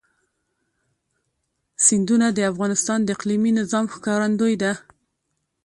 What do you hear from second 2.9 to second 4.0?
د اقلیمي نظام